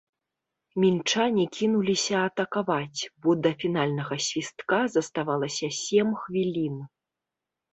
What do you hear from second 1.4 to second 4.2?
кінуліся атакаваць, бо да фінальнага